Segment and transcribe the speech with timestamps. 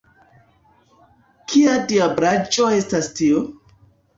[1.53, 3.45] Kia diablaĵo estas tio?